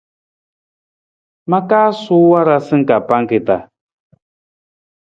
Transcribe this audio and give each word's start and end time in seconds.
Ma 1.49 1.59
kaa 1.69 1.89
suwii 2.01 2.29
warasa 2.31 2.75
ka 2.87 2.95
pangki 3.07 3.39
ta. 3.47 3.57